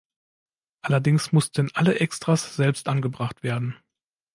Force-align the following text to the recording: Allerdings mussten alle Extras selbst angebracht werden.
Allerdings 0.81 1.31
mussten 1.31 1.69
alle 1.75 1.99
Extras 1.99 2.55
selbst 2.55 2.87
angebracht 2.87 3.43
werden. 3.43 3.77